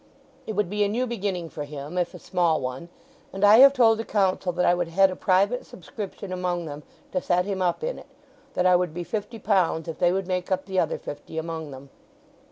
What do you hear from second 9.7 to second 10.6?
if they would make